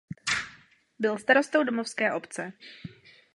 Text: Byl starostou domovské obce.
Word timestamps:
Byl 0.99 1.17
starostou 1.17 1.63
domovské 1.63 2.13
obce. 2.13 2.53